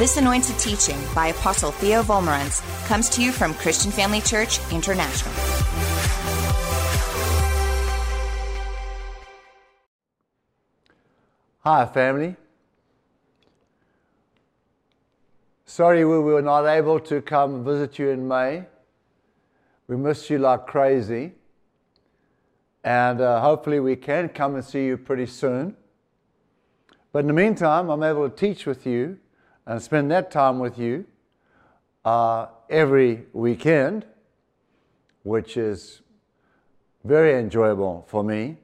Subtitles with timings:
[0.00, 5.30] This anointed teaching by Apostle Theo Wolmarans comes to you from Christian Family Church International.
[11.58, 12.34] Hi, family.
[15.66, 18.64] Sorry we were not able to come visit you in May.
[19.86, 21.32] We missed you like crazy.
[22.82, 25.76] And uh, hopefully, we can come and see you pretty soon.
[27.12, 29.18] But in the meantime, I'm able to teach with you
[29.70, 31.06] and spend that time with you
[32.04, 34.04] uh, every weekend,
[35.22, 36.00] which is
[37.04, 38.56] very enjoyable for me.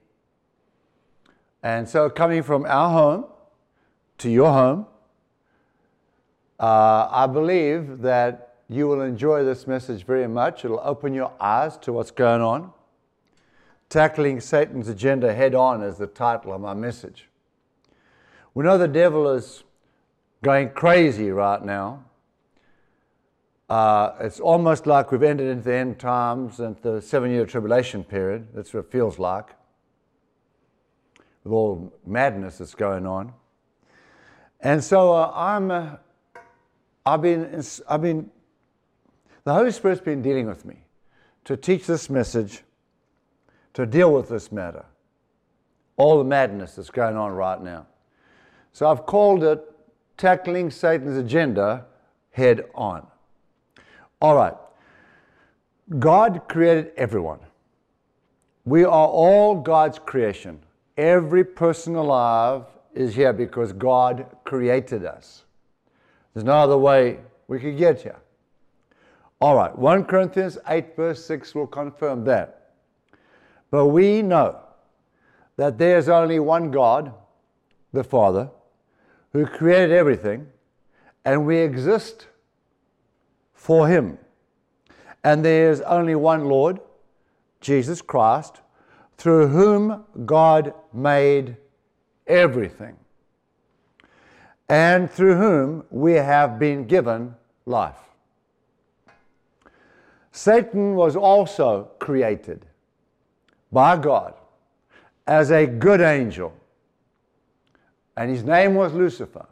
[1.63, 3.27] And so, coming from our home
[4.19, 4.87] to your home,
[6.59, 10.65] uh, I believe that you will enjoy this message very much.
[10.65, 12.73] It'll open your eyes to what's going on.
[13.91, 17.29] Tackling Satan's Agenda Head On is the title of my message.
[18.55, 19.63] We know the devil is
[20.47, 22.05] going crazy right now.
[23.69, 28.05] Uh, it's almost like we've entered into the end times and the seven year tribulation
[28.05, 28.47] period.
[28.55, 29.49] That's what it feels like,
[31.43, 33.33] with all the madness that's going on.
[34.61, 35.97] And so uh, I'm, uh,
[37.05, 38.31] I've, been, I've been,
[39.43, 40.77] the Holy Spirit's been dealing with me
[41.45, 42.63] to teach this message
[43.75, 44.85] to deal with this matter,
[45.97, 47.89] all the madness that's going on right now.
[48.73, 49.73] So I've called it
[50.17, 51.85] Tackling Satan's Agenda
[52.31, 53.07] Head On.
[54.21, 54.55] All right.
[55.99, 57.39] God created everyone.
[58.65, 60.61] We are all God's creation.
[60.97, 65.45] Every person alive is here because God created us.
[66.35, 68.17] There's no other way we could get here.
[69.41, 72.73] All right, 1 Corinthians 8, verse 6 will confirm that.
[73.71, 74.61] But we know
[75.57, 77.13] that there's only one God,
[77.93, 78.49] the Father,
[79.37, 80.47] who created everything,
[81.23, 82.27] and we exist
[83.53, 84.17] for Him.
[85.23, 86.81] And there's only one Lord,
[87.61, 88.63] Jesus Christ,
[89.19, 91.59] through whom God made
[92.27, 92.97] everything,
[94.71, 97.35] and through whom we have been given
[97.67, 98.01] life.
[100.33, 102.65] Satan was also created
[103.71, 104.33] by God
[105.27, 106.55] as a good angel,
[108.17, 109.47] and his name was Lucifer.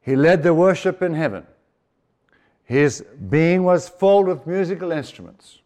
[0.00, 1.46] He led the worship in heaven.
[2.64, 5.60] His being was filled with musical instruments.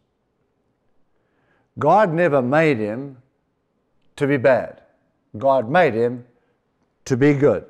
[1.79, 3.17] God never made him
[4.15, 4.81] to be bad.
[5.37, 6.25] God made him
[7.05, 7.65] to be good.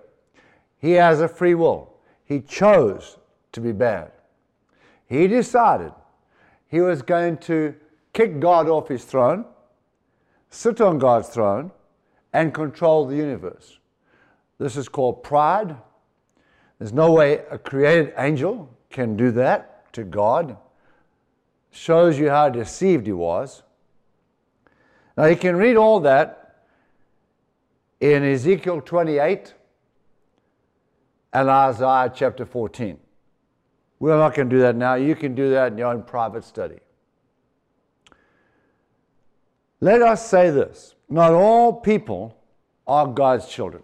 [0.80, 1.94] He has a free will.
[2.26, 3.18] He chose
[3.52, 4.12] to be bad.
[5.08, 5.94] He decided
[6.68, 7.76] he was going to
[8.14, 9.46] kick God off his throne,
[10.50, 11.72] sit on God's throne,
[12.34, 13.80] and control the universe.
[14.58, 15.76] This is called pride.
[16.80, 20.58] There's no way a created angel can do that to God.
[21.72, 23.64] Shows you how deceived he was.
[25.16, 26.66] Now you can read all that
[28.00, 29.54] in Ezekiel 28
[31.34, 33.00] and Isaiah chapter 14.
[34.00, 34.96] We're not going to do that now.
[34.96, 36.80] You can do that in your own private study.
[39.80, 42.38] Let us say this not all people
[42.86, 43.84] are God's children.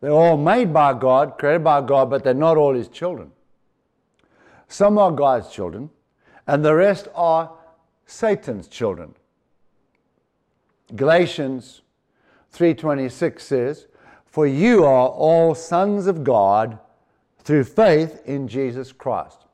[0.00, 3.30] They're all made by God, created by God, but they're not all His children.
[4.68, 5.90] Some are God's children,
[6.46, 7.52] and the rest are
[8.06, 9.14] Satan's children.
[10.96, 11.82] Galatians
[12.50, 13.86] 3:26 says,
[14.26, 16.78] "For you are all sons of God
[17.38, 19.46] through faith in Jesus Christ."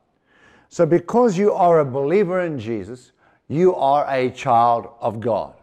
[0.67, 3.11] So because you are a believer in Jesus,
[3.47, 5.53] you are a child of God.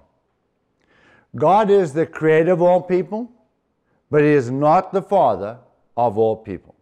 [1.36, 3.30] God is the creator of all people,
[4.10, 5.58] but He is not the father
[5.97, 6.74] of all people.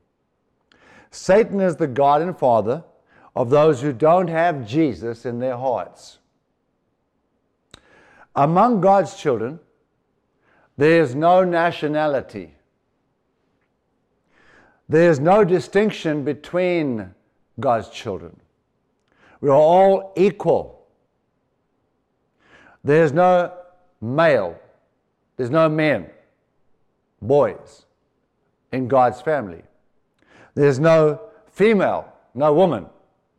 [1.10, 2.84] Satan is the God and father
[3.36, 6.18] of those who don't have Jesus in their hearts.
[8.34, 9.60] Among God's children,
[10.76, 12.54] there is no nationality.
[14.88, 17.14] There is no distinction between
[17.60, 18.40] God's children.
[19.40, 20.74] We are all equal
[22.84, 23.50] there's no
[24.04, 24.58] male,
[25.36, 26.10] there's no men,
[27.20, 27.86] boys
[28.72, 29.62] in God's family.
[30.54, 31.20] There's no
[31.50, 32.86] female, no woman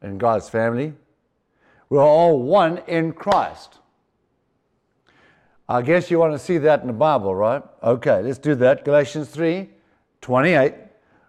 [0.02, 0.94] in God's family.
[1.90, 3.80] We're all one in Christ.
[5.68, 7.64] I guess you want to see that in the Bible, right?
[7.82, 8.86] Okay, let's do that.
[8.86, 9.70] Galatians 3
[10.22, 10.74] 28,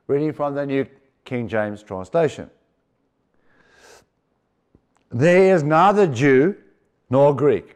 [0.07, 0.87] reading from the New
[1.25, 2.51] King James translation.
[5.11, 6.57] There is neither Jew
[7.11, 7.76] nor Greek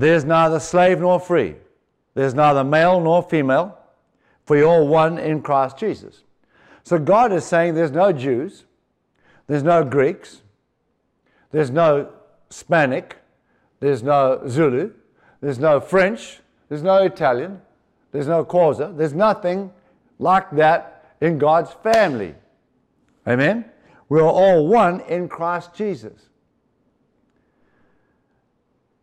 [0.00, 1.56] there's neither slave nor free.
[2.14, 3.76] There's neither male nor female.
[4.44, 6.24] for you're all one in Christ Jesus.
[6.82, 8.64] So God is saying there's no Jews,
[9.46, 10.42] there's no Greeks,
[11.52, 12.10] there's no
[12.48, 13.16] Hispanic,
[13.78, 14.90] there's no Zulu,
[15.40, 17.60] there's no French, there's no Italian,
[18.10, 19.70] there's no Xhosa, there's nothing
[20.18, 22.34] like that in God's family.
[23.28, 23.64] Amen?
[24.08, 26.28] We are all one in Christ Jesus.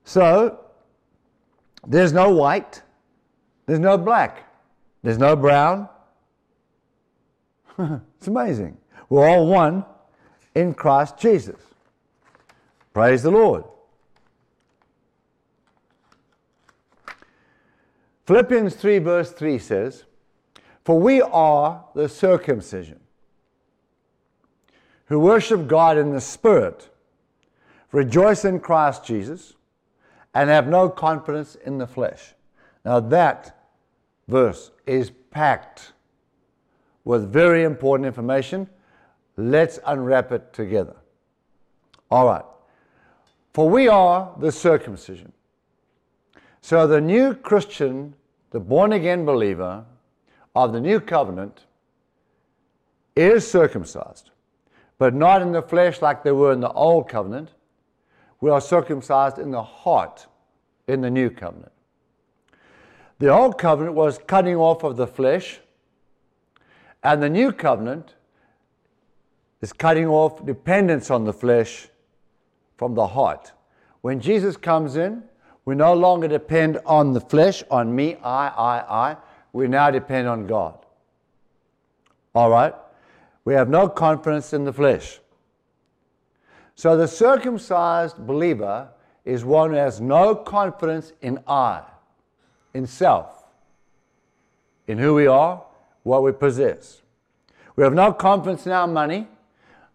[0.03, 0.59] So,
[1.85, 2.81] there's no white,
[3.65, 4.51] there's no black,
[5.03, 5.89] there's no brown.
[7.77, 8.77] it's amazing.
[9.09, 9.85] We're all one
[10.55, 11.61] in Christ Jesus.
[12.93, 13.63] Praise the Lord.
[18.25, 20.03] Philippians 3, verse 3 says,
[20.83, 22.99] For we are the circumcision
[25.05, 26.89] who worship God in the Spirit,
[27.91, 29.53] rejoice in Christ Jesus,
[30.37, 32.35] and have no confidence in the flesh.
[32.85, 33.59] Now, that
[34.27, 35.93] verse is packed
[37.03, 38.69] with very important information.
[39.35, 40.95] Let's unwrap it together.
[42.11, 42.45] All right.
[43.55, 45.33] For we are the circumcision.
[46.61, 48.13] So the new Christian,
[48.51, 49.85] the born again believer
[50.55, 51.65] of the new covenant,
[53.15, 54.29] is circumcised
[54.99, 57.49] but not in the flesh like they were in the old covenant.
[58.39, 60.27] We are circumcised in the heart
[60.87, 61.71] in the new covenant.
[63.19, 65.59] The old covenant was cutting off of the flesh,
[67.03, 68.13] and the new covenant
[69.61, 71.87] is cutting off dependence on the flesh
[72.77, 73.53] from the heart.
[74.01, 75.23] When Jesus comes in,
[75.65, 79.17] we no longer depend on the flesh, on me, I, I, I.
[79.51, 80.77] We now depend on God.
[82.35, 82.73] All right?
[83.45, 85.19] We have no confidence in the flesh.
[86.77, 88.89] So the circumcised believer
[89.25, 91.81] is one who has no confidence in I,
[92.75, 93.43] in self,
[94.85, 95.63] in who we are,
[96.03, 97.01] what we possess.
[97.75, 99.27] We have no confidence in our money,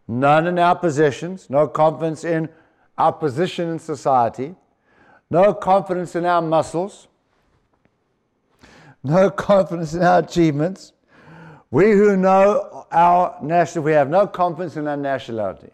[0.08, 2.48] none in our possessions, no confidence in
[2.98, 4.56] our position in society,
[5.30, 7.06] no confidence in our muscles,
[9.04, 10.94] no confidence in our achievements,
[11.70, 15.70] we who know our national, we have no confidence in our nationality,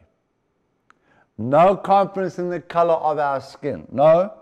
[1.39, 3.87] no confidence in the color of our skin.
[3.91, 4.33] No.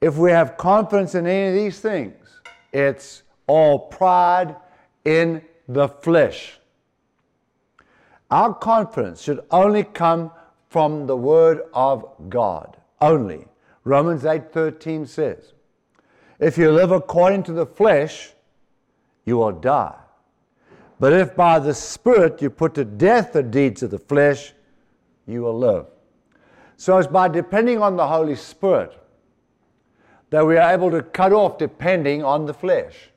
[0.00, 2.40] If we have confidence in any of these things,
[2.72, 4.54] it's all pride
[5.04, 6.58] in the flesh.
[8.30, 10.32] Our confidence should only come
[10.68, 12.76] from the word of God.
[13.00, 13.48] Only.
[13.84, 15.54] Romans 8:13 says,
[16.38, 18.34] "If you live according to the flesh,
[19.24, 19.94] you will die."
[20.98, 24.54] But if by the Spirit you put to death the deeds of the flesh,
[25.26, 25.86] you will live.
[26.76, 28.98] So it's by depending on the Holy Spirit
[30.30, 33.10] that we are able to cut off depending on the flesh.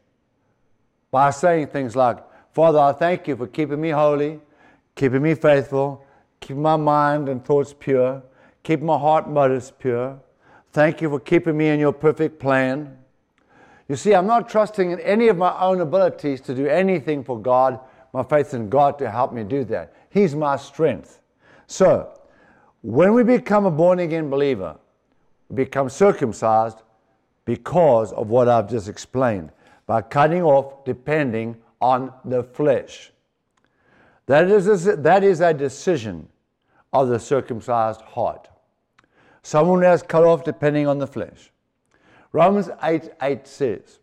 [1.11, 2.17] By saying things like,
[2.53, 4.39] Father, I thank you for keeping me holy,
[4.95, 6.06] keeping me faithful,
[6.39, 8.21] keeping my mind and thoughts pure,
[8.63, 10.19] keeping my heart motives pure.
[10.71, 12.97] Thank you for keeping me in your perfect plan.
[13.88, 17.39] You see, I'm not trusting in any of my own abilities to do anything for
[17.39, 17.79] God.
[18.13, 19.94] My faith in God to help me do that.
[20.12, 21.19] He's my strength.
[21.69, 22.19] So,
[22.81, 24.75] when we become a born again believer,
[25.50, 26.80] we become circumcised
[27.45, 29.51] because of what I've just explained
[29.86, 33.12] by cutting off depending on the flesh.
[34.25, 36.27] That is a, that is a decision
[36.91, 38.50] of the circumcised heart.
[39.43, 41.51] Someone has cut off depending on the flesh.
[42.32, 44.00] Romans 8 8 says,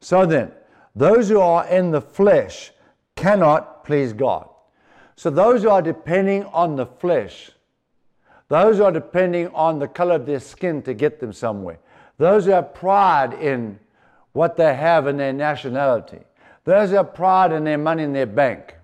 [0.00, 0.50] So then,
[0.96, 2.72] those who are in the flesh
[3.14, 4.49] cannot please God.
[5.20, 7.50] So those who are depending on the flesh,
[8.48, 11.78] those who are depending on the color of their skin to get them somewhere,
[12.16, 13.78] those who have pride in
[14.32, 16.20] what they have in their nationality,
[16.64, 18.76] those who have pride in their money in their bank,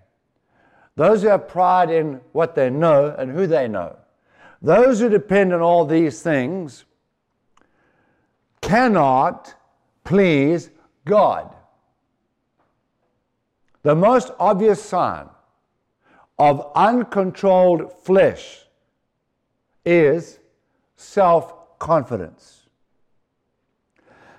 [0.95, 3.97] those who have pride in what they know and who they know,
[4.61, 6.85] those who depend on all these things
[8.61, 9.55] cannot
[10.05, 10.69] please
[11.07, 11.55] God.
[13.83, 15.31] The most obvious sign
[16.38, 18.66] of uncontrolled flesh
[19.85, 20.38] is
[20.97, 22.66] self confidence.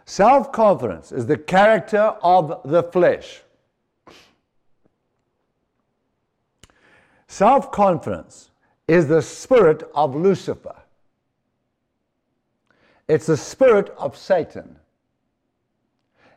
[0.06, 3.42] Self confidence is the character of the flesh.
[7.28, 8.52] Self confidence
[8.88, 10.76] is the spirit of Lucifer.
[13.08, 14.78] It's the spirit of Satan.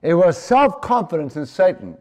[0.02, 1.98] It was self confidence in Satan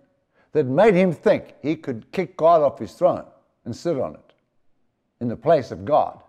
[0.53, 3.25] that made him think he could kick God off his throne
[3.65, 4.33] and sit on it
[5.21, 6.21] in the place of God.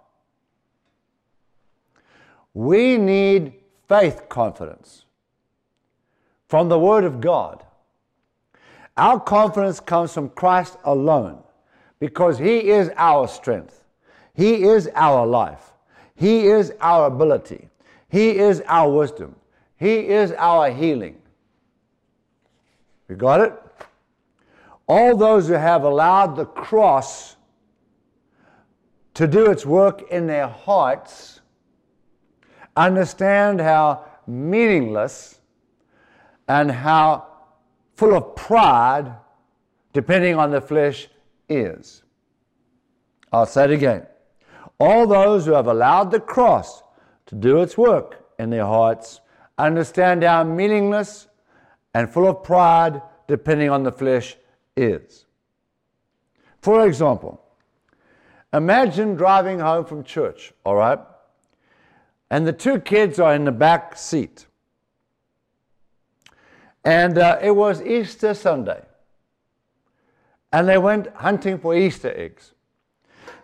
[2.54, 3.54] We need
[3.88, 5.04] faith confidence
[6.48, 7.64] from the Word of God
[8.96, 11.42] Our confidence comes from Christ alone
[12.00, 13.82] because He is our strength.
[14.34, 15.72] He is our life.
[16.14, 17.68] He is our ability.
[18.10, 19.36] He is our wisdom.
[19.78, 21.16] He is our healing.
[23.08, 23.54] You got it?
[24.90, 27.36] All those who have allowed the cross
[29.14, 31.42] to do its work in their hearts
[32.76, 35.38] understand how meaningless
[36.48, 37.24] and how
[37.94, 39.14] full of pride,
[39.92, 41.06] depending on the flesh,
[41.48, 42.02] is.
[43.32, 44.08] I'll say it again.
[44.80, 46.82] All those who have allowed the cross
[47.26, 49.20] to do its work in their hearts
[49.56, 51.28] understand how meaningless
[51.94, 54.36] and full of pride, depending on the flesh,
[54.76, 55.26] is.
[56.60, 57.42] For example,
[58.52, 60.98] imagine driving home from church, all right?
[62.30, 64.46] And the two kids are in the back seat.
[66.84, 68.82] And uh, it was Easter Sunday.
[70.52, 72.52] And they went hunting for Easter eggs.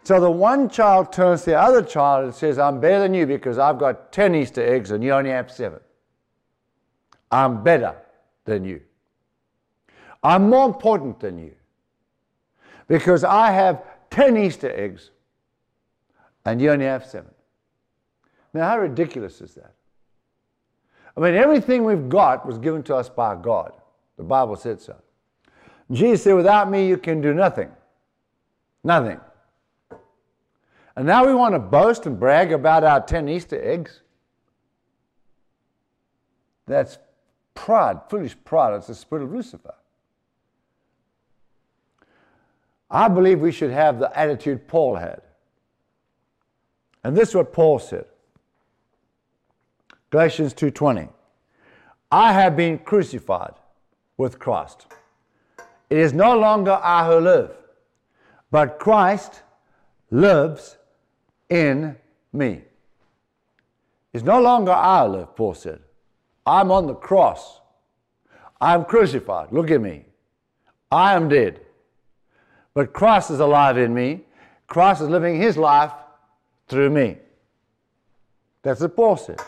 [0.03, 3.27] So the one child turns to the other child and says, I'm better than you
[3.27, 5.81] because I've got 10 Easter eggs and you only have seven.
[7.31, 7.97] I'm better
[8.45, 8.83] than you.
[10.23, 11.55] I'm more important than you
[12.89, 15.11] because I have 10 Easter eggs
[16.45, 17.31] and you only have seven.
[18.55, 19.75] Now, how ridiculous is that?
[21.17, 23.73] I mean, everything we've got was given to us by God.
[24.17, 24.97] The Bible said so.
[25.91, 27.71] Jesus said, Without me, you can do nothing.
[28.83, 29.21] Nothing.
[30.97, 34.01] And now we want to boast and brag about our 10 Easter eggs.
[36.67, 36.99] That's
[37.55, 38.75] pride, foolish pride.
[38.75, 39.75] It's the spirit of Lucifer.
[42.91, 45.23] I believe we should have the attitude Paul had.
[47.03, 48.07] And this is what Paul said.
[50.11, 51.09] Galatians 2:20.
[52.11, 53.55] I have been crucified
[54.17, 54.87] with Christ.
[55.91, 57.57] It is no longer I who live,
[58.51, 59.43] but Christ
[60.11, 60.77] lives
[61.49, 61.97] in
[62.33, 62.65] me.
[64.13, 65.83] It's no longer I who live, Paul said.
[66.47, 67.61] I'm on the cross.
[68.61, 69.53] I'm crucified.
[69.53, 70.07] Look at me.
[70.91, 71.66] I am dead.
[72.77, 74.21] But Christ is alive in me.
[74.67, 75.93] Christ is living his life
[76.69, 77.17] through me.
[78.61, 79.41] That's what Paul said.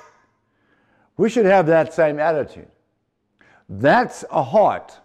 [1.19, 2.71] We should have that same attitude.
[3.69, 4.99] That's a heart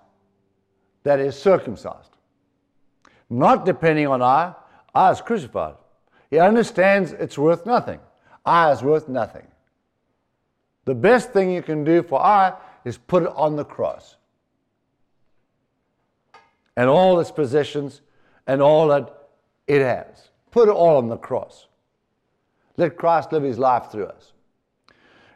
[1.03, 2.15] that is circumcised.
[3.29, 4.53] Not depending on I.
[4.95, 5.75] I is crucified.
[6.29, 7.99] He understands it's worth nothing.
[8.45, 9.45] I is worth nothing.
[10.85, 12.53] The best thing you can do for I
[12.85, 14.15] is put it on the cross.
[16.77, 17.99] And all its possessions
[18.47, 19.29] and all that
[19.67, 20.29] it has.
[20.51, 21.67] Put it all on the cross.
[22.77, 24.33] Let Christ live his life through us.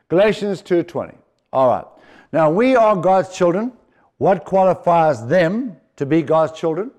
[0.10, 1.16] Galatians 2:20.
[1.54, 1.86] All right.
[2.32, 3.74] Now we are God's children.
[4.18, 6.92] What qualifies them to be God's children?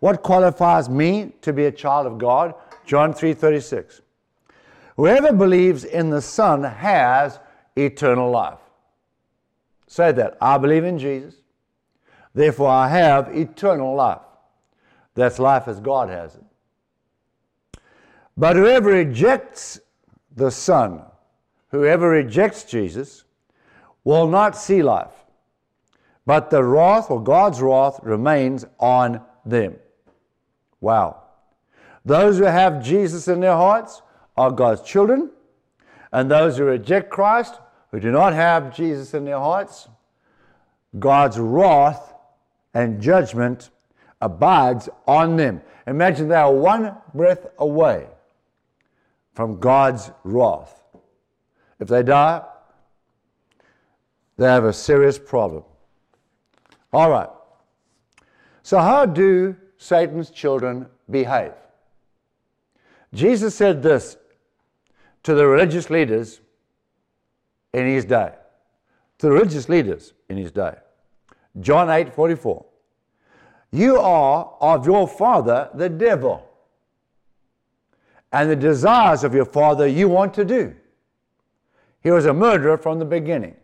[0.00, 2.54] What qualifies me to be a child of God?
[2.84, 4.02] John 3:36.
[4.96, 7.38] Whoever believes in the Son has
[7.76, 8.58] eternal life.
[9.86, 10.36] Say that.
[10.40, 11.36] I believe in Jesus.
[12.34, 14.25] Therefore I have eternal life.
[15.16, 16.44] That's life as God has it.
[18.36, 19.80] But whoever rejects
[20.34, 21.02] the Son
[21.76, 23.24] whoever rejects Jesus
[24.04, 25.12] will not see life,
[26.24, 29.76] but the wrath or God's wrath remains on them.
[30.80, 31.22] Wow.
[32.04, 34.02] Those who have Jesus in their hearts
[34.36, 35.30] are God's children,
[36.12, 37.58] and those who reject Christ,
[37.90, 39.88] who do not have Jesus in their hearts,
[40.98, 42.14] God's wrath
[42.72, 43.70] and judgment
[44.20, 45.62] abides on them.
[45.86, 48.06] Imagine they are one breath away
[49.34, 50.82] from God's wrath.
[51.78, 52.42] If they die,
[54.36, 55.62] they have a serious problem.
[56.92, 57.28] All right.
[58.62, 61.52] So, how do Satan's children behave?
[63.14, 64.16] Jesus said this
[65.22, 66.40] to the religious leaders
[67.72, 68.32] in his day.
[69.18, 70.74] To the religious leaders in his day.
[71.60, 72.65] John 8 44.
[73.72, 76.48] You are of your father, the devil,
[78.32, 80.74] and the desires of your father you want to do.
[82.02, 83.56] He was a murderer from the beginning.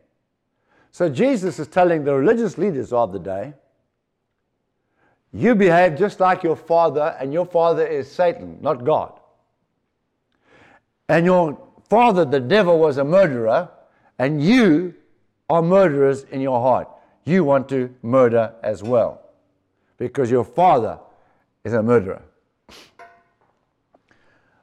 [0.90, 3.54] So Jesus is telling the religious leaders of the day,
[5.32, 9.18] you behave just like your father, and your father is Satan, not God.
[11.08, 13.70] And your father, the devil, was a murderer,
[14.18, 14.94] and you
[15.48, 16.88] are murderers in your heart.
[17.24, 19.21] You want to murder as well
[20.02, 20.98] because your father
[21.62, 22.22] is a murderer.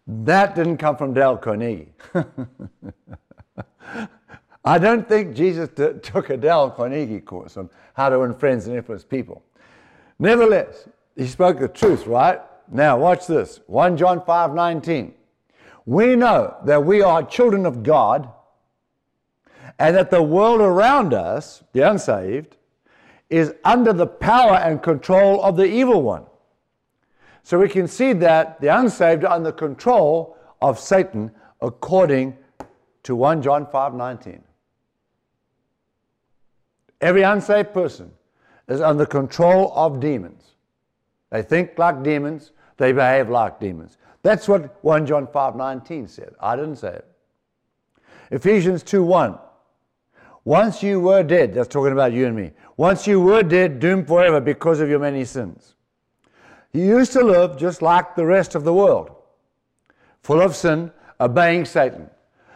[0.05, 1.93] That didn't come from Dale Carnegie.
[4.65, 8.67] I don't think Jesus t- took a Dale Carnegie course on how to win friends
[8.67, 9.41] and influence people.
[10.19, 12.41] Nevertheless, he spoke the truth, right?
[12.69, 15.13] Now, watch this 1 John 5 19.
[15.86, 18.29] We know that we are children of God
[19.79, 22.58] and that the world around us, the unsaved,
[23.30, 26.26] is under the power and control of the evil one.
[27.44, 31.32] So we can see that the unsaved are under control of Satan
[31.62, 32.38] according
[33.04, 34.44] to 1 John 5 19.
[37.02, 38.12] Every unsaved person
[38.68, 40.56] is under control of demons.
[41.30, 43.98] They think like demons, they behave like demons.
[44.22, 46.36] That's what 1 John 5 19 said.
[46.40, 47.08] I didn't say it.
[48.32, 49.38] Ephesians 2 1.
[50.46, 52.52] Once you were dead, that's talking about you and me.
[52.80, 55.76] Once you were dead, doomed forever because of your many sins.
[56.72, 59.12] You used to live just like the rest of the world,
[60.22, 62.10] full of sin, obeying Satan.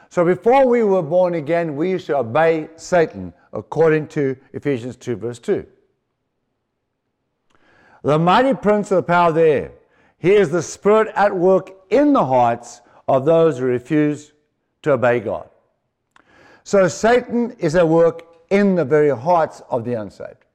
[0.08, 5.18] So before we were born again, we used to obey Satan according to Ephesians 2,
[5.18, 5.66] verse 2.
[8.04, 9.72] The mighty prince of the power of the air.
[10.20, 14.32] He is the spirit at work in the hearts of those who refuse
[14.84, 15.50] to obey God.
[16.64, 20.46] So Satan is at work in the very hearts of the unsaved.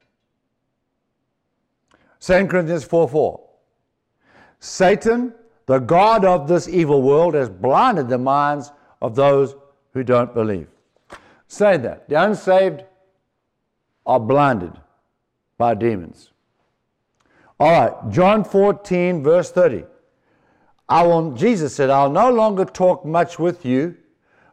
[2.20, 3.40] 2 Corinthians 4 4.
[4.60, 5.34] Satan,
[5.66, 8.70] the God of this evil world, has blinded the minds
[9.02, 9.56] of those
[9.92, 10.68] who don't believe.
[11.48, 12.08] Say that.
[12.08, 12.84] The unsaved
[14.06, 14.72] are blinded
[15.56, 16.30] by demons.
[17.58, 19.84] All right, John 14, verse 30.
[20.88, 23.96] I will, Jesus said, I'll no longer talk much with you,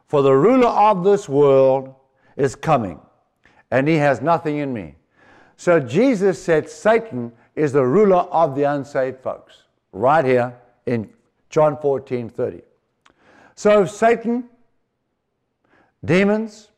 [0.08, 1.94] for the ruler of this world
[2.36, 3.00] is coming,
[3.70, 4.94] and he has nothing in me.
[5.56, 10.54] So Jesus said Satan is the ruler of the unsaved folks, right here
[10.84, 11.08] in
[11.48, 12.62] John 14, 30.
[13.54, 14.44] So Satan,
[16.04, 16.68] demons,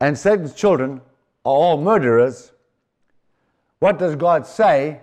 [0.00, 1.00] and Satan's children
[1.44, 2.52] are all murderers.
[3.78, 5.00] What does God say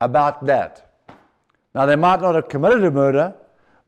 [0.00, 0.90] about that?
[1.74, 3.34] Now, they might not have committed a murder,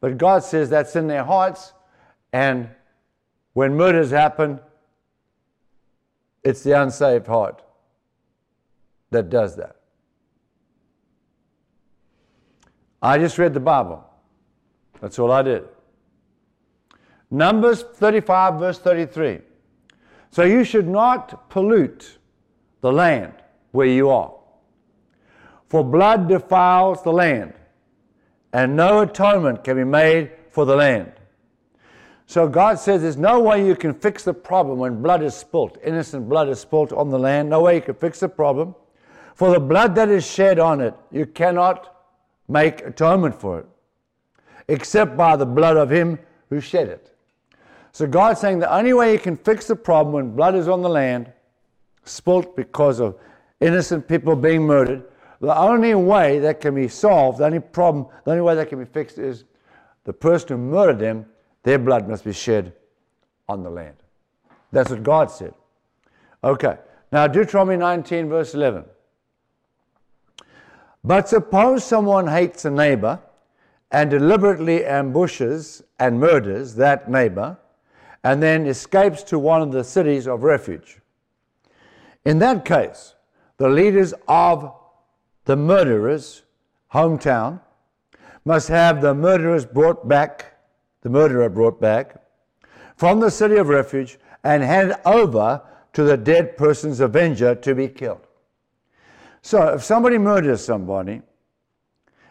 [0.01, 1.73] but God says that's in their hearts,
[2.33, 2.69] and
[3.55, 4.61] when murders happen,
[6.43, 7.63] it's the unsaved heart
[9.11, 9.77] that does that.
[13.03, 14.05] I just read the Bible.
[15.01, 15.65] That's all I did.
[17.31, 19.41] Numbers 35, verse 33.
[20.31, 22.19] So you should not pollute
[22.81, 23.35] the land
[23.73, 24.35] where you are.
[25.69, 27.55] For blood defiles the land,
[28.53, 31.13] and no atonement can be made for the land.
[32.31, 35.79] So God says there's no way you can fix the problem when blood is spilt,
[35.83, 37.51] innocent blood is spilt on the land.
[37.51, 38.77] No way you can fix the problem.
[39.35, 41.93] For the blood that is shed on it, you cannot
[42.47, 43.67] make atonement for it,
[44.69, 47.13] except by the blood of him who shed it.
[47.91, 50.83] So God's saying the only way you can fix the problem when blood is on
[50.83, 51.33] the land,
[52.05, 53.19] spilt because of
[53.59, 55.03] innocent people being murdered,
[55.41, 58.79] the only way that can be solved, the only problem, the only way that can
[58.79, 59.47] be fixed is
[60.05, 61.27] the person who murdered them,
[61.63, 62.73] their blood must be shed
[63.49, 63.97] on the land.
[64.73, 65.55] That's what God said.
[66.43, 66.79] Okay.
[67.13, 68.85] Now, Deuteronomy 19, verse 11.
[71.03, 73.19] But suppose someone hates a neighbor
[73.91, 77.59] and deliberately ambushes and murders that neighbor
[78.23, 81.01] and then escapes to one of the cities of refuge.
[82.25, 83.15] In that case,
[83.57, 84.75] the leaders of
[85.47, 86.43] the murderer's
[86.93, 87.61] hometown
[88.45, 90.50] must have the murderers brought back,
[91.03, 92.17] the murderer brought back
[92.97, 97.89] from the city of refuge and handed over to the dead person's avenger to be
[97.89, 98.27] killed.
[99.43, 101.23] So if somebody murders somebody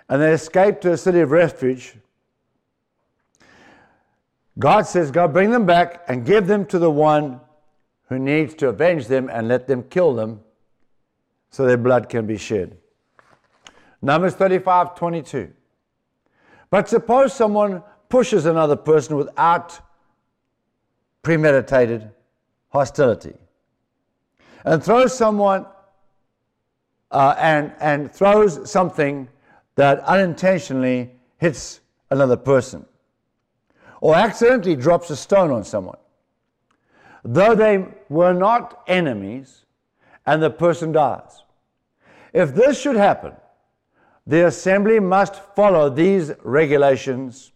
[0.08, 1.96] and they escape to a city of refuge,
[4.58, 7.40] God says, God, bring them back and give them to the one
[8.10, 10.42] who needs to avenge them and let them kill them
[11.50, 12.78] so their blood can be shed.
[14.02, 15.54] Numbers 35 22.
[16.70, 19.80] But suppose someone pushes another person without
[21.22, 22.10] premeditated
[22.70, 23.34] hostility.
[24.66, 25.66] And throws someone
[27.12, 29.28] uh, and, and throws something
[29.76, 32.86] that unintentionally hits another person.
[34.02, 35.98] Or accidentally drops a stone on someone,
[37.24, 39.66] though they were not enemies,
[40.26, 41.44] and the person dies.
[42.34, 43.34] If this should happen,
[44.28, 47.52] the assembly must follow these regulations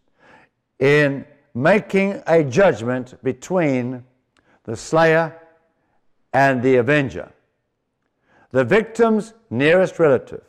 [0.79, 4.03] in making a judgment between
[4.63, 5.39] the slayer
[6.33, 7.31] and the avenger,
[8.51, 10.43] the victim's nearest relative.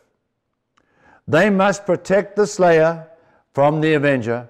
[1.26, 3.08] They must protect the slayer
[3.52, 4.48] from the avenger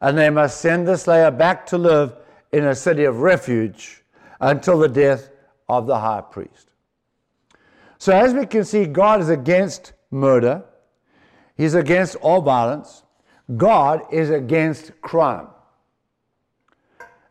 [0.00, 2.14] and they must send the slayer back to live
[2.52, 4.02] in a city of refuge
[4.40, 5.30] until the death
[5.68, 6.68] of the high priest.
[7.98, 10.62] So, as we can see, God is against murder,
[11.56, 13.03] He's against all violence,
[13.56, 15.48] God is against crime.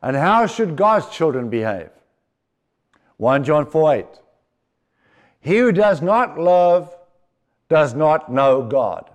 [0.02, 1.90] And how should God's children behave?
[3.18, 4.06] 1 John 4 8.
[5.40, 6.96] He who does not love
[7.70, 9.10] does not know God,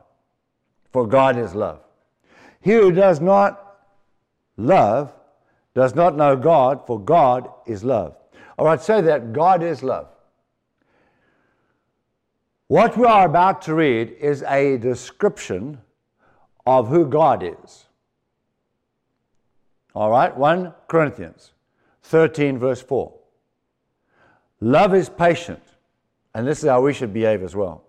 [0.93, 1.81] for God is love.
[2.61, 3.77] He who does not
[4.57, 5.13] love
[5.75, 8.17] does not know God, for God is love.
[8.59, 10.09] All right, say that God is love.
[12.67, 15.81] What we are about to read is a description
[16.69, 17.87] of who God is.
[19.95, 21.53] All right, 1 Corinthians
[22.03, 23.11] 13, verse 4.
[24.61, 25.63] Love is patient,
[26.35, 27.85] and this is how we should behave as well.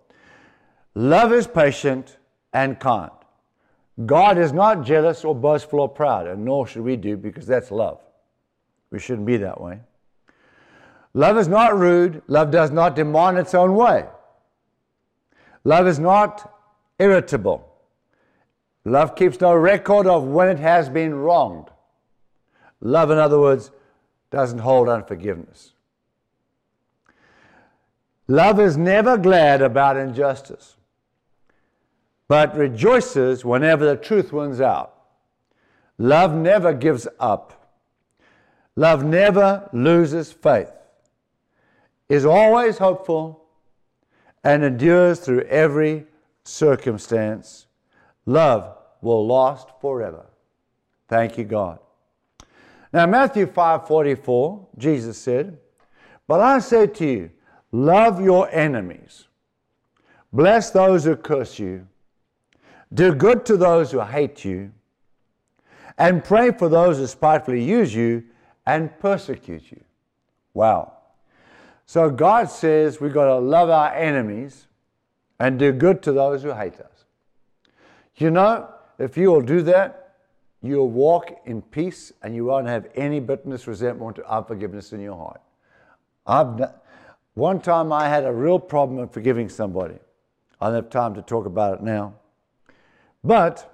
[0.96, 2.20] Love is patient
[2.54, 3.12] and kind.
[4.06, 7.72] God is not jealous or boastful or proud, and nor should we do because that's
[7.72, 8.00] love.
[8.92, 9.82] We shouldn't be that way.
[11.14, 12.22] Love is not rude.
[12.28, 14.06] Love does not demand its own way.
[15.66, 16.50] Love is not
[16.98, 17.69] irritable.
[18.86, 21.70] Love keeps no record of when it has been wronged.
[22.82, 23.72] Love, in other words,
[24.32, 25.74] doesn't hold unforgiveness.
[28.28, 30.78] Love is never glad about injustice,
[32.28, 34.94] but rejoices whenever the truth wins out.
[35.98, 37.76] Love never gives up.
[38.76, 40.72] Love never loses faith,
[42.08, 43.44] is always hopeful,
[44.44, 46.06] and endures through every
[46.46, 47.66] circumstance.
[48.26, 50.26] Love will last forever.
[51.08, 51.80] Thank you, God.
[52.92, 55.60] Now, Matthew 5:44, Jesus said,
[56.28, 57.32] "But I say to you,
[57.72, 59.28] love your enemies.
[60.32, 61.88] Bless those who curse you.
[62.94, 64.72] Do good to those who hate you.
[65.98, 68.24] And pray for those who spitefully use you
[68.66, 69.82] and persecute you."
[70.54, 70.94] Wow.
[71.86, 74.68] So God says we've got to love our enemies
[75.40, 76.99] and do good to those who hate us.
[78.20, 80.18] You know, if you will do that,
[80.62, 85.16] you'll walk in peace and you won't have any bitterness, resentment, or unforgiveness in your
[85.16, 85.42] heart.
[86.28, 86.70] I've,
[87.34, 89.98] one time I had a real problem of forgiving somebody.
[90.60, 92.14] I don't have time to talk about it now.
[93.24, 93.74] But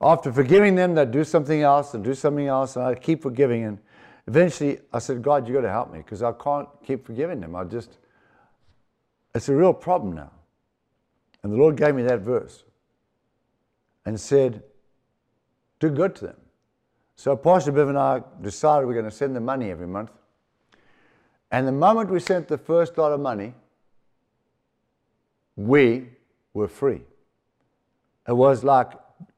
[0.00, 3.64] after forgiving them, they'd do something else and do something else, and I'd keep forgiving.
[3.64, 3.78] And
[4.26, 7.54] eventually I said, God, you've got to help me because I can't keep forgiving them.
[7.54, 7.98] I just,
[9.34, 10.30] it's a real problem now.
[11.44, 12.64] And the Lord gave me that verse
[14.06, 14.62] and said,
[15.78, 16.36] Do good to them.
[17.16, 20.10] So Pastor Bev and I decided we're going to send them money every month.
[21.50, 23.54] And the moment we sent the first lot of money,
[25.54, 26.08] we
[26.54, 27.02] were free.
[28.26, 28.92] It was like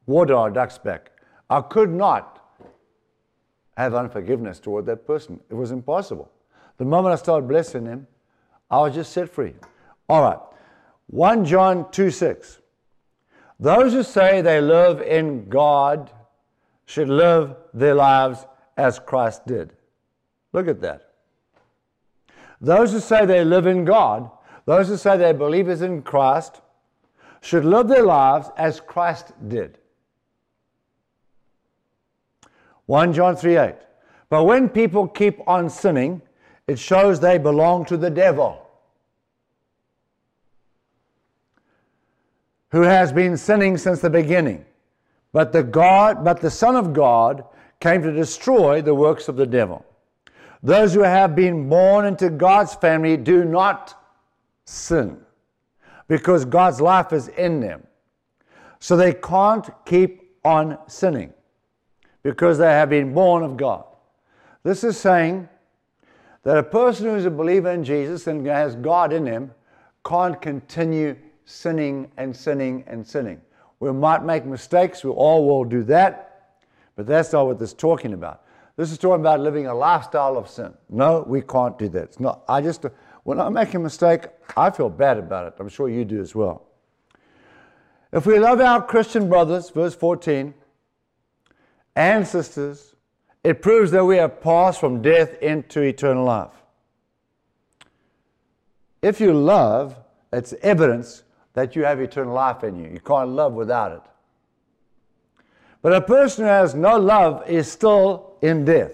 [0.05, 1.11] water on a duck's back.
[1.49, 2.41] I could not
[3.75, 5.41] have unforgiveness toward that person.
[5.49, 6.31] It was impossible.
[6.77, 8.07] The moment I started blessing them,
[8.71, 9.53] I was just set free.
[10.07, 10.39] All right.
[11.07, 12.59] 1 John 2 6.
[13.59, 16.11] Those who say they live in God
[16.85, 19.73] should live their lives as Christ did.
[20.53, 21.13] Look at that.
[22.61, 24.29] Those who say they live in God,
[24.65, 26.61] those who say they believe in Christ,
[27.41, 29.77] should live their lives as Christ did.
[32.87, 33.75] 1 John 3 8.
[34.29, 36.21] But when people keep on sinning,
[36.67, 38.66] it shows they belong to the devil.
[42.71, 44.65] Who has been sinning since the beginning.
[45.33, 47.43] But the God, but the Son of God
[47.79, 49.85] came to destroy the works of the devil.
[50.63, 53.93] Those who have been born into God's family do not
[54.65, 55.19] sin
[56.07, 57.83] because God's life is in them.
[58.79, 61.33] So they can't keep on sinning
[62.23, 63.85] because they have been born of God.
[64.63, 65.47] This is saying
[66.43, 69.51] that a person who is a believer in Jesus and has God in him
[70.05, 71.15] can't continue
[71.47, 73.41] sinning and sinning and sinning.
[73.79, 76.59] We might make mistakes, we all will do that,
[76.95, 78.43] but that's not what this is talking about.
[78.75, 80.73] This is talking about living a lifestyle of sin.
[80.89, 82.03] No, we can't do that.
[82.03, 82.85] It's not, I just,
[83.23, 85.53] when I make a mistake, I feel bad about it.
[85.59, 86.63] I'm sure you do as well.
[88.11, 90.53] If we love our Christian brothers, verse 14,
[91.95, 92.93] and sisters,
[93.43, 96.51] it proves that we have passed from death into eternal life.
[99.01, 99.95] If you love,
[100.33, 101.23] it's evidence
[101.57, 102.87] that you have eternal life in you.
[102.87, 104.01] You can't love without it.
[105.81, 108.91] But a person who has no love is still in death.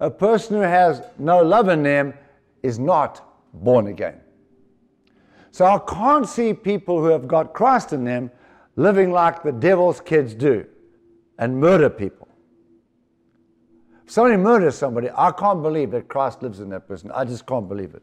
[0.00, 2.14] A person who has no love in them
[2.62, 4.18] is not born again.
[5.50, 8.30] So I can't see people who have got Christ in them
[8.76, 10.64] living like the devil's kids do
[11.38, 12.26] and murder people.
[14.06, 17.10] If somebody murders somebody, I can't believe that Christ lives in that person.
[17.14, 18.02] I just can't believe it.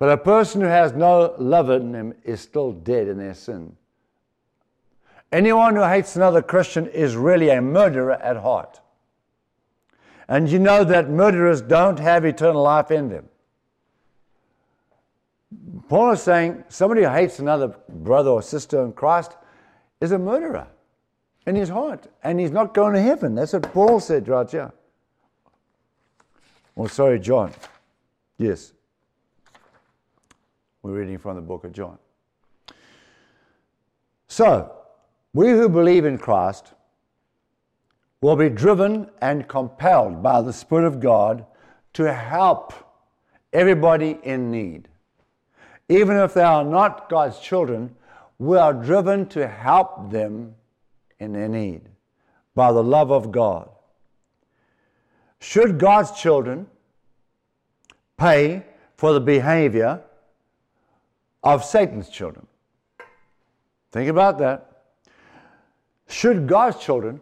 [0.00, 3.76] But a person who has no love in them is still dead in their sin.
[5.30, 8.80] Anyone who hates another Christian is really a murderer at heart.
[10.26, 13.28] And you know that murderers don't have eternal life in them.
[15.90, 19.36] Paul is saying somebody who hates another brother or sister in Christ
[20.00, 20.66] is a murderer
[21.46, 23.34] in his heart, and he's not going to heaven.
[23.34, 24.72] That's what Paul said right here.
[26.74, 27.52] Oh, sorry, John.
[28.38, 28.72] Yes.
[30.82, 31.98] We're reading from the book of John.
[34.28, 34.72] So,
[35.34, 36.72] we who believe in Christ
[38.22, 41.44] will be driven and compelled by the Spirit of God
[41.94, 42.72] to help
[43.52, 44.88] everybody in need.
[45.88, 47.94] Even if they are not God's children,
[48.38, 50.54] we are driven to help them
[51.18, 51.82] in their need
[52.54, 53.68] by the love of God.
[55.40, 56.66] Should God's children
[58.16, 58.64] pay
[58.96, 60.02] for the behavior
[61.42, 62.46] of Satan's children?
[63.92, 64.84] Think about that.
[66.08, 67.20] Should God's children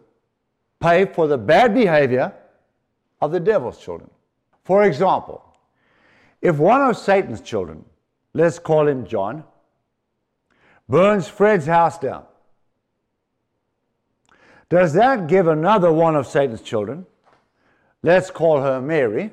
[0.79, 2.33] pay for the bad behavior
[3.21, 4.09] of the devil's children?
[4.63, 5.43] For example,
[6.41, 7.85] if one of Satan's children,
[8.33, 9.43] let's call him John,
[10.87, 12.23] burns Fred's house down,
[14.69, 17.05] does that give another one of Satan's children,
[18.03, 19.31] let's call her Mary,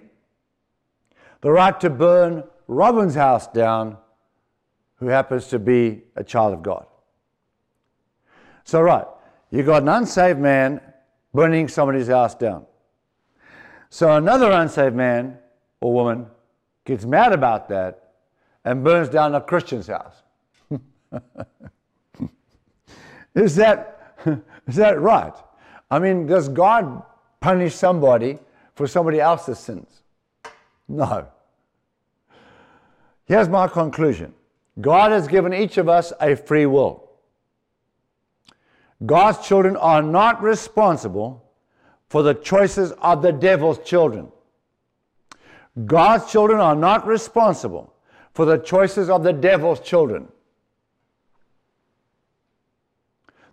[1.43, 3.99] the right to burn Robin's house down,
[4.97, 6.87] who happens to be a child of God?
[8.65, 9.07] So, right,
[9.51, 10.81] you got an unsaved man
[11.33, 12.67] burning somebody's house down.
[13.91, 15.39] So, another unsaved man
[15.81, 16.27] or woman
[16.85, 18.15] gets mad about that
[18.65, 20.23] and burns down a Christian's house.
[23.35, 23.97] is that
[24.67, 25.35] is that right?
[25.91, 27.03] I mean, does God
[27.41, 28.39] punish somebody
[28.75, 30.03] for somebody else's sins?
[30.89, 31.29] No.
[33.25, 34.35] Here's my conclusion
[34.81, 37.11] God has given each of us a free will.
[39.05, 41.45] God's children are not responsible
[42.09, 44.29] for the choices of the devil's children.
[45.85, 47.93] God's children are not responsible
[48.33, 50.29] for the choices of the devil's children.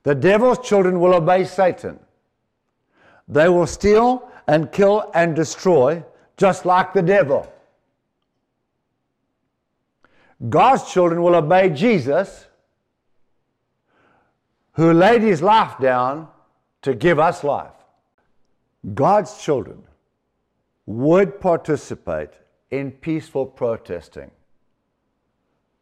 [0.04, 2.00] The devil's children will obey Satan.
[3.28, 6.04] They will steal and kill and destroy
[6.36, 7.53] just like the devil.
[10.50, 12.48] God's children will obey Jesus,
[14.74, 16.28] who laid his life down
[16.82, 17.72] to give us life.
[18.94, 19.84] God's children
[20.86, 22.32] would participate
[22.72, 24.32] in peaceful protesting.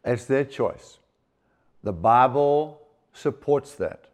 [0.03, 0.99] It's their choice.
[1.83, 2.81] The Bible
[3.13, 4.05] supports that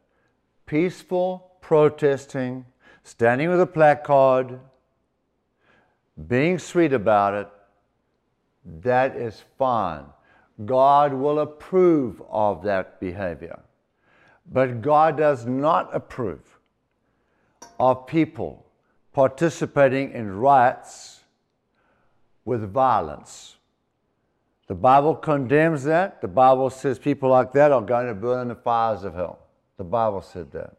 [0.65, 2.65] peaceful protesting,
[3.03, 4.59] standing with a placard,
[6.27, 7.47] being sweet about it,
[8.83, 10.05] that is fine.
[10.65, 13.59] God will approve of that behavior.
[14.51, 16.59] But God does not approve
[17.79, 18.65] of people
[19.13, 21.21] participating in riots
[22.45, 23.57] with violence.
[24.67, 26.21] The Bible condemns that.
[26.21, 29.39] The Bible says people like that are going to burn in the fires of hell.
[29.77, 30.75] The Bible said that.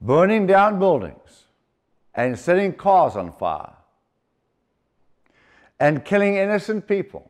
[0.00, 1.44] Burning down buildings
[2.14, 3.74] and setting cars on fire
[5.78, 7.29] and killing innocent people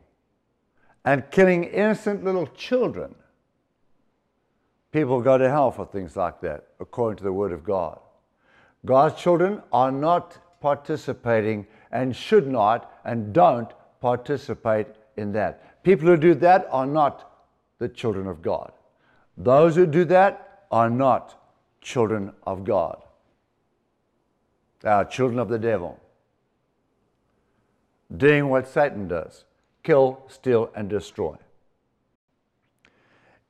[1.05, 3.15] and killing innocent little children.
[4.91, 7.99] People go to hell for things like that, according to the Word of God.
[8.85, 14.87] God's children are not participating and should not and don't participate
[15.17, 15.83] in that.
[15.83, 17.31] People who do that are not
[17.79, 18.71] the children of God.
[19.37, 21.41] Those who do that are not
[21.81, 23.01] children of God.
[24.81, 25.99] They are children of the devil,
[28.15, 29.45] doing what Satan does
[29.83, 31.35] kill, steal, and destroy.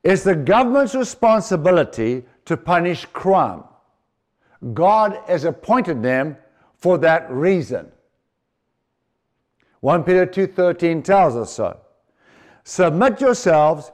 [0.02, 3.64] It's the government's responsibility to punish crime.
[4.74, 6.36] God has appointed them
[6.74, 7.90] for that reason.
[9.80, 11.78] 1 Peter 2:13 tells us so.
[12.64, 13.90] Submit yourselves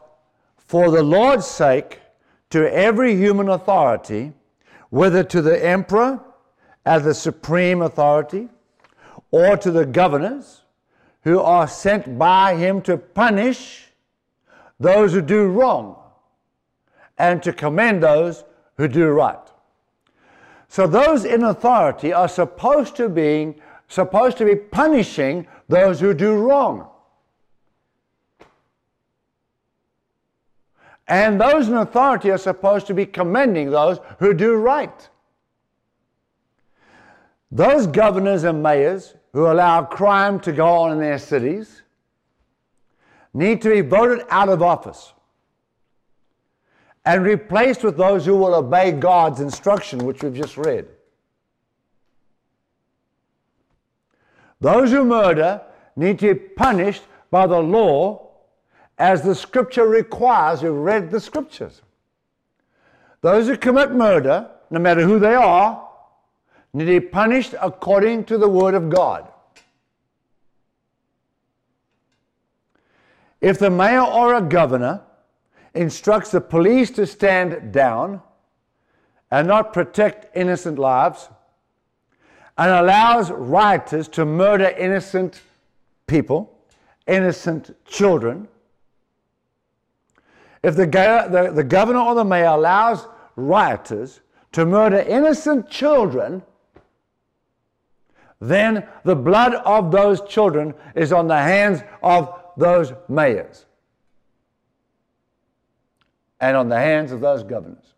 [0.56, 2.00] for the Lord's sake
[2.50, 4.32] to every human authority,
[4.90, 6.20] whether to the emperor
[6.84, 8.48] as the supreme authority,
[9.30, 10.62] or to the governors
[11.22, 13.86] who are sent by him to punish
[14.80, 15.96] those who do wrong
[17.18, 18.44] and to commend those
[18.76, 19.38] who do right.
[20.68, 23.54] So those in authority are supposed to be
[23.88, 26.88] supposed to be punishing those who do wrong.
[31.08, 35.08] And those in authority are supposed to be commending those who do right.
[37.50, 41.82] Those governors and mayors who allow crime to go on in their cities
[43.34, 45.12] need to be voted out of office
[47.04, 50.86] and replaced with those who will obey God's instruction, which we've just read.
[54.60, 55.62] Those who murder
[55.96, 58.28] need to be punished by the law
[58.98, 60.62] as the scripture requires.
[60.62, 61.82] You've read the scriptures.
[63.20, 65.87] Those who commit murder, no matter who they are,
[66.78, 69.28] to be punished according to the word of God.
[73.40, 75.02] If the mayor or a governor
[75.74, 78.20] instructs the police to stand down
[79.30, 81.28] and not protect innocent lives,
[82.56, 85.40] and allows rioters to murder innocent
[86.08, 86.58] people,
[87.06, 88.48] innocent children,
[90.64, 96.42] if the, the, the governor or the mayor allows rioters to murder innocent children,
[98.40, 103.66] then the blood of those children is on the hands of those mayors
[106.40, 107.94] and on the hands of those governors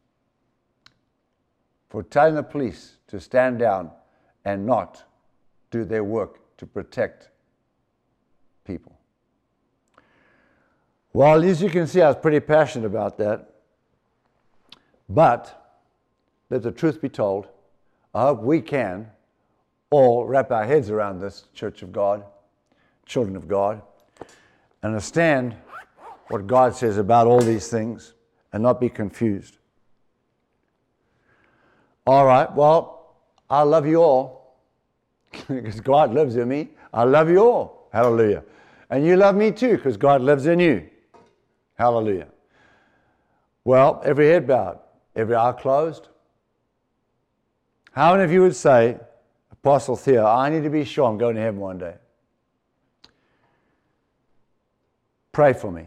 [1.88, 3.90] for telling the police to stand down
[4.44, 5.04] and not
[5.70, 7.30] do their work to protect
[8.64, 8.96] people.
[11.12, 13.50] Well, as you can see, I was pretty passionate about that.
[15.08, 15.76] But
[16.50, 17.48] let the truth be told,
[18.14, 19.10] I hope we can
[19.90, 22.24] all wrap our heads around this, Church of God,
[23.06, 23.82] children of God,
[24.84, 25.56] understand
[26.28, 28.14] what God says about all these things
[28.52, 29.58] and not be confused.
[32.06, 33.16] All right, well,
[33.48, 34.56] I love you all
[35.48, 36.70] because God lives in me.
[36.94, 37.88] I love you all.
[37.92, 38.44] Hallelujah.
[38.90, 40.88] And you love me too because God lives in you.
[41.74, 42.28] Hallelujah.
[43.64, 44.78] Well, every head bowed,
[45.16, 46.08] every eye closed.
[47.92, 48.98] How many of you would say,
[49.62, 51.94] Apostle Theo, I need to be sure I'm going to heaven one day?
[55.32, 55.86] Pray for me.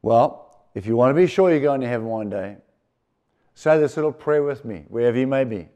[0.00, 2.56] Well, if you want to be sure you're going to heaven one day,
[3.54, 5.68] say this little prayer with me, wherever you may be.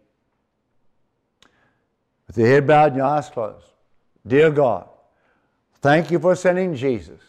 [2.27, 3.67] With your head bowed and your eyes closed.
[4.27, 4.89] Dear God,
[5.81, 7.21] thank you for sending Jesus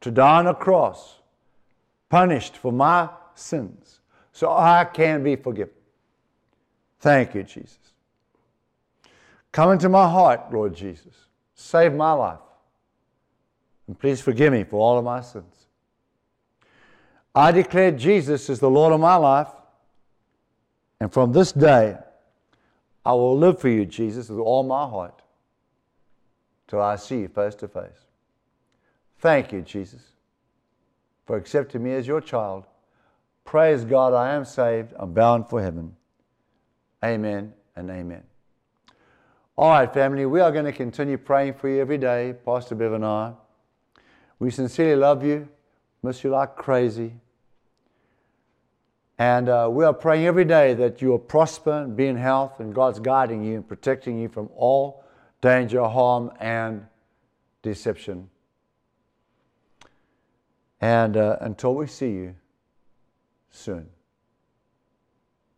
[0.00, 1.16] to die on a cross,
[2.08, 4.00] punished for my sins,
[4.32, 5.74] so I can be forgiven.
[7.00, 7.87] Thank you, Jesus.
[9.52, 11.14] Come into my heart, Lord Jesus.
[11.54, 12.38] Save my life.
[13.86, 15.66] And please forgive me for all of my sins.
[17.34, 19.48] I declare Jesus is the Lord of my life.
[21.00, 21.96] And from this day,
[23.04, 25.22] I will live for you, Jesus, with all my heart
[26.66, 28.06] till I see you face to face.
[29.18, 30.02] Thank you, Jesus,
[31.26, 32.66] for accepting me as your child.
[33.44, 34.92] Praise God, I am saved.
[34.96, 35.96] I'm bound for heaven.
[37.02, 38.22] Amen and amen.
[39.58, 42.92] All right, family, we are going to continue praying for you every day, Pastor Bev
[42.92, 43.32] and I.
[44.38, 45.48] We sincerely love you,
[46.00, 47.14] miss you like crazy.
[49.18, 52.60] And uh, we are praying every day that you will prosper and be in health,
[52.60, 55.02] and God's guiding you and protecting you from all
[55.40, 56.86] danger, harm, and
[57.62, 58.30] deception.
[60.80, 62.36] And uh, until we see you
[63.50, 63.88] soon,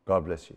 [0.06, 0.56] God bless you.